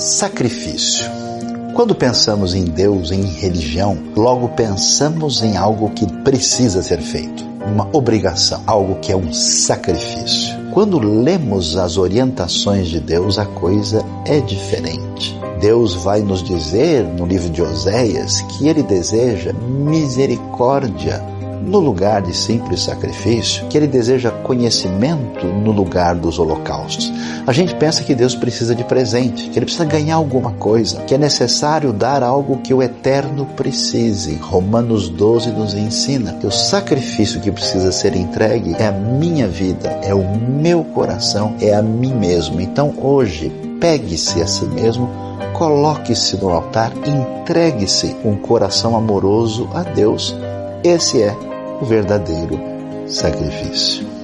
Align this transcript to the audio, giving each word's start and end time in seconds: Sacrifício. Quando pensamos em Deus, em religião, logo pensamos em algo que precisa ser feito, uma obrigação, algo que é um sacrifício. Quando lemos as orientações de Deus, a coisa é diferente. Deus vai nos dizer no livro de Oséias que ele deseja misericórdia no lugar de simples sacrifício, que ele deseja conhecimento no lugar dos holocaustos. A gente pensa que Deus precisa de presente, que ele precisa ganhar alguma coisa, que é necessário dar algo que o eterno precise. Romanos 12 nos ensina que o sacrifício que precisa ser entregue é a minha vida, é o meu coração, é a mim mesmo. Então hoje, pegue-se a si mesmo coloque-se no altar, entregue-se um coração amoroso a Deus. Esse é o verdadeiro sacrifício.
Sacrifício. 0.00 1.04
Quando 1.74 1.94
pensamos 1.94 2.54
em 2.54 2.64
Deus, 2.64 3.12
em 3.12 3.20
religião, 3.20 3.98
logo 4.16 4.48
pensamos 4.48 5.42
em 5.42 5.58
algo 5.58 5.90
que 5.90 6.10
precisa 6.22 6.82
ser 6.82 7.02
feito, 7.02 7.44
uma 7.66 7.86
obrigação, 7.92 8.62
algo 8.66 8.94
que 9.00 9.12
é 9.12 9.16
um 9.16 9.30
sacrifício. 9.30 10.56
Quando 10.72 10.98
lemos 10.98 11.76
as 11.76 11.98
orientações 11.98 12.88
de 12.88 12.98
Deus, 12.98 13.38
a 13.38 13.44
coisa 13.44 14.02
é 14.24 14.40
diferente. 14.40 15.38
Deus 15.60 15.92
vai 15.92 16.22
nos 16.22 16.42
dizer 16.42 17.04
no 17.04 17.26
livro 17.26 17.50
de 17.50 17.60
Oséias 17.60 18.40
que 18.40 18.68
ele 18.68 18.82
deseja 18.82 19.52
misericórdia 19.52 21.22
no 21.60 21.78
lugar 21.78 22.22
de 22.22 22.34
simples 22.34 22.82
sacrifício, 22.82 23.66
que 23.68 23.76
ele 23.76 23.86
deseja 23.86 24.30
conhecimento 24.30 25.46
no 25.46 25.72
lugar 25.72 26.14
dos 26.14 26.38
holocaustos. 26.38 27.12
A 27.46 27.52
gente 27.52 27.74
pensa 27.74 28.02
que 28.02 28.14
Deus 28.14 28.34
precisa 28.34 28.74
de 28.74 28.84
presente, 28.84 29.48
que 29.50 29.58
ele 29.58 29.66
precisa 29.66 29.84
ganhar 29.84 30.16
alguma 30.16 30.52
coisa, 30.52 31.02
que 31.02 31.14
é 31.14 31.18
necessário 31.18 31.92
dar 31.92 32.22
algo 32.22 32.58
que 32.58 32.72
o 32.72 32.82
eterno 32.82 33.46
precise. 33.56 34.36
Romanos 34.36 35.08
12 35.08 35.50
nos 35.50 35.74
ensina 35.74 36.34
que 36.34 36.46
o 36.46 36.50
sacrifício 36.50 37.40
que 37.40 37.50
precisa 37.50 37.92
ser 37.92 38.16
entregue 38.16 38.74
é 38.78 38.86
a 38.86 38.92
minha 38.92 39.48
vida, 39.48 39.88
é 40.02 40.14
o 40.14 40.24
meu 40.36 40.84
coração, 40.84 41.54
é 41.60 41.74
a 41.74 41.82
mim 41.82 42.14
mesmo. 42.14 42.60
Então 42.60 42.94
hoje, 42.98 43.50
pegue-se 43.80 44.40
a 44.42 44.46
si 44.46 44.64
mesmo 44.66 45.08
coloque-se 45.60 46.38
no 46.38 46.48
altar, 46.48 46.90
entregue-se 47.06 48.16
um 48.24 48.34
coração 48.34 48.96
amoroso 48.96 49.68
a 49.74 49.82
Deus. 49.82 50.34
Esse 50.82 51.22
é 51.22 51.36
o 51.80 51.84
verdadeiro 51.84 52.60
sacrifício. 53.06 54.19